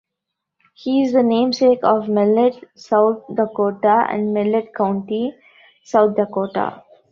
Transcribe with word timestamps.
He 0.73 1.03
is 1.03 1.13
the 1.13 1.21
namesake 1.21 1.81
of 1.83 2.07
Mellette, 2.07 2.63
South 2.75 3.23
Dakota 3.35 4.07
and 4.09 4.33
Mellette 4.35 4.73
County, 4.73 5.31
South 5.83 6.15
Dakota. 6.15 6.81